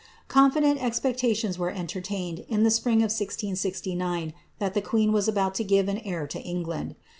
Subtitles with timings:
[0.27, 5.63] Confident expectations were entertained, in the spring of 1669, that the queen was about to
[5.63, 6.95] give an heir ti> £ii|rland.